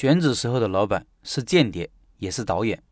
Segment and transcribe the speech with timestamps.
[0.00, 2.82] 选址时候的老板是间谍，也是导演。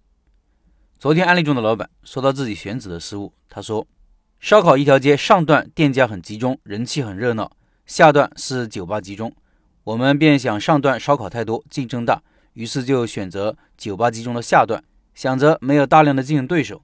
[0.98, 3.86] 昨天案例中的老板说到自己选址的失误，他说
[4.40, 7.50] ：“烧烤一条街上段店家很集中，人气很热闹，
[7.86, 9.34] 下段是酒吧集中。
[9.84, 14.84] 我们便想上段烧烤太多，竞争大，于是就选择酒吧集中的下段，
[15.14, 16.82] 想着没有大量的竞争对手，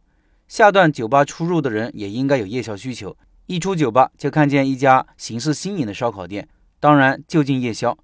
[0.48, 3.14] 下段酒吧出入的人也应该有夜宵需求。
[3.44, 6.48] 一出酒吧就看见一家形式新颖的烧烤店，
[6.80, 7.94] 当然就近夜宵。”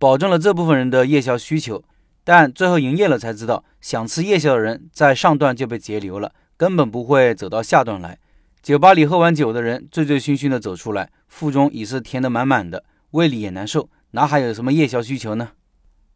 [0.00, 1.84] 保证了这部分人的夜宵需求，
[2.24, 8.18] 但最后营业了才知道，想吃夜宵的人在上段就被截留了，根本不会走到下段来。
[8.62, 15.50] 酒吧里喝完酒的人醉醉醺醺的走出来，腹中已是填得满满的，胃里也难受，哪还有什么夜宵需求呢？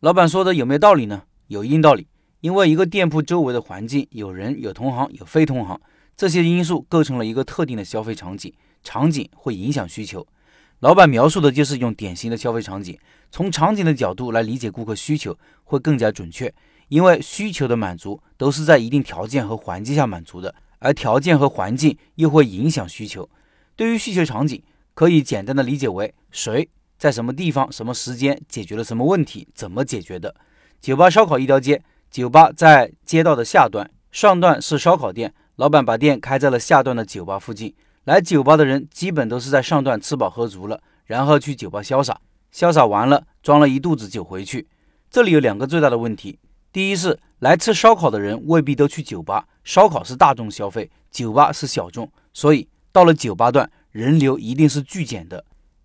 [0.00, 1.24] 老板说的有没有道理呢？
[1.48, 2.06] 有一定道理，
[2.40, 5.78] 因为一个店铺周围的环境，有人、有同行、有非同行，
[6.16, 8.50] 这些因素构成了一个特定的消费场景，
[8.82, 10.26] 场景会影响需求。
[10.84, 12.98] 老板描述的就是用典型的消费场景，
[13.30, 16.52] 从场景的角度来理解顾客需求会更加准确，
[16.88, 23.26] 因为需求的满足都是在一定条件和环境下满足的，而条件和环境又会影响需求。
[23.74, 30.36] 对于需求场景，可以简单的理解为谁在什么地方、什么时间解决了什么问题，怎么解决的。
[30.82, 37.74] 酒吧烧烤一条街，酒吧在街道的下端，上段是烧烤店，老板把店开在了下段的酒吧附近。
[38.04, 42.20] 来酒吧的人基本都是在上段吃饱喝足了，然后去酒吧潇洒，
[42.52, 44.68] 潇洒完了装了一肚子酒回去。
[45.10, 46.38] 这里有两个最大的问题：
[46.70, 55.38] 第一是来吃烧烤的人未必都去酒吧，烧烤是大众消费，酒吧是小众，所以到了酒吧段人流一定是巨减的；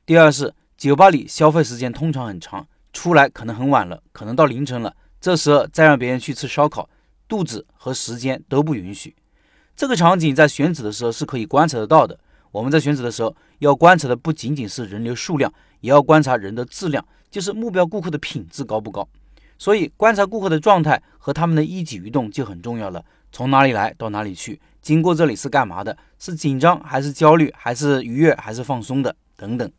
[0.06, 6.90] 第二是酒吧里消费时间通常很长，出来可能很晚了，可能到凌晨了，这时候再让别人去吃烧烤，
[7.30, 9.16] 肚子和时间都不允许。
[9.80, 12.20] 这个场景在选址的时候是可以观察得到的。
[12.52, 15.50] 我们在选址的时候，要观察的不仅仅是人流数量，
[15.80, 19.08] 也要观察人的质量，就是目标顾客的品质高不高。
[19.58, 23.02] 所以，观察顾客的状态和他们的一举一动就很重要了。
[23.32, 25.98] 从哪里来到哪里去，经过这里是干嘛的？
[26.18, 27.50] 是紧张还是焦虑？
[27.58, 29.16] 还是愉悦还是放松的？
[29.38, 29.72] 等等。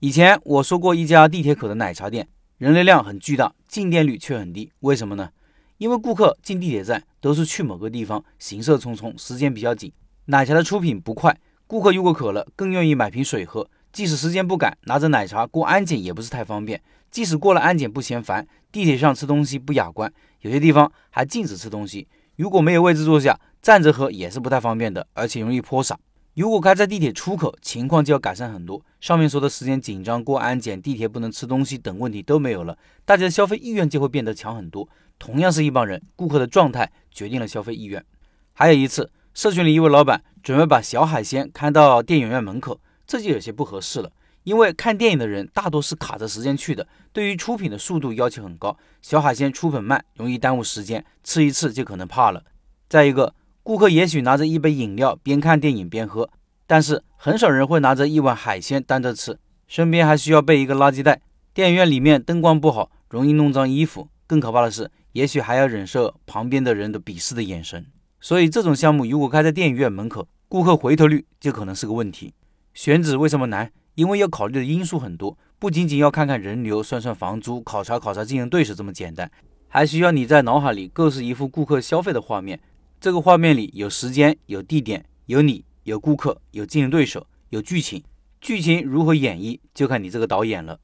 [0.00, 5.30] 以前我说过一家地铁口的奶茶店，人流量很巨大，进店率却很低，为什么呢？
[5.78, 9.92] 因为顾客进地铁站都是去某个地方，行色匆匆，时间比较紧，
[10.26, 11.36] 奶茶的出品不快。
[11.68, 13.68] 顾客如果渴了，更愿意买瓶水喝。
[13.92, 16.80] 即使时间不赶，拿着奶茶过安检也不是太方便。
[17.10, 22.06] 即使过了安检不嫌烦，地铁上吃东西不雅观，有些地方还禁止吃东西。
[22.36, 25.98] 如果没有位置坐下，站着喝也是不太方便的，而且容易泼洒。
[26.38, 28.80] 如果开在地铁出口，情况就要改善很多。
[29.00, 34.88] 上面说的时间紧张、过安检、地铁不能吃东西等问题都没有了，大家的消费意愿就会变得强很多。
[35.18, 38.04] 同样是一帮人，顾客的状态决定了消费意愿。
[38.52, 44.08] 还有一次，社群里一位老板准备把小海鲜开到电影院门口，这就有些不合适了。
[44.44, 52.44] 因为看电影的人大多是卡着时间去的，对于出品的速度要求很高，小海鲜出品慢，容易耽误时间，吃一次就可能怕了。
[52.88, 53.34] 再一个。
[53.68, 56.30] 顾客也许拿着一杯饮料边看电影边喝，
[56.66, 61.20] 但是很少人会拿着一碗海鲜单着吃，身边还需要备一个垃圾袋。
[61.52, 64.08] 电影院里面灯光不好，容易弄脏衣服。
[64.26, 67.84] 更可怕的是，也许还要忍受旁边的人的鄙视的眼神。
[68.22, 72.32] 所以这种项目如果开在电影院门口，顾客回头率就可能是个问题。
[72.72, 73.70] 选址为什么难？
[73.96, 79.30] 因为要考虑的因素很多，不仅仅要看看人流、算算房租、考察考察竞争对手这么简单，
[79.68, 82.58] 还需要你在脑海里构思一幅顾客消费的画面。
[83.00, 88.02] 这个画面里有时间、有地点、有你、有顾客、有竞争对手、有剧情。
[88.40, 90.80] 剧情如何演绎，就看你这个导演了。